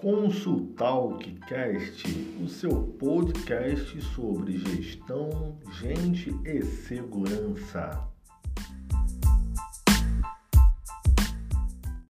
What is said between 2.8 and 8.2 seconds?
podcast sobre gestão, gente e segurança.